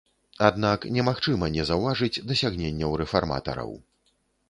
[0.45, 3.71] Аднак немагчыма не заўважыць дасягненняў рэфарматараў.